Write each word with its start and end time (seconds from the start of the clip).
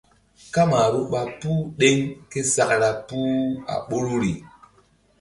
Kamaru 0.53 0.99
ɓa 1.11 1.21
puh 1.39 1.59
ɗeŋ 1.79 1.97
ke 2.31 2.39
sakra 2.53 2.89
puh 3.07 3.33
a 3.73 3.75
ɓoruri. 3.87 4.33